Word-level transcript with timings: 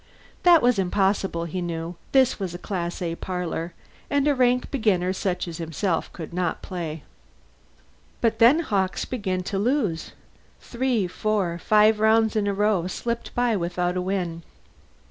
That 0.41 0.63
was 0.63 0.79
impossible, 0.79 1.45
he 1.45 1.61
knew; 1.61 1.95
this 2.11 2.39
was 2.39 2.55
a 2.55 2.57
Class 2.57 3.03
A 3.03 3.13
parlor, 3.13 3.75
and 4.09 4.27
a 4.27 4.33
rank 4.33 4.71
beginner 4.71 5.13
such 5.13 5.47
as 5.47 5.59
himself 5.59 6.11
could 6.11 6.33
not 6.33 6.63
play. 6.63 7.03
But 8.19 8.39
then 8.39 8.61
Hawkes 8.61 9.05
began 9.05 9.43
to 9.43 9.59
lose. 9.59 10.13
Three, 10.59 11.05
four, 11.05 11.59
five 11.59 11.99
rounds 11.99 12.35
in 12.35 12.47
a 12.47 12.53
row 12.55 12.87
slipped 12.87 13.35
by 13.35 13.55
without 13.55 13.95
a 13.95 14.01
win. 14.01 14.41